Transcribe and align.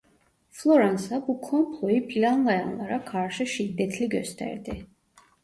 Floransa 0.51 1.27
bu 1.27 1.41
komployu 1.41 2.07
planlayanlara 2.07 3.05
karşı 3.05 3.45
şiddetli 3.45 4.09
gösterdi. 4.09 4.87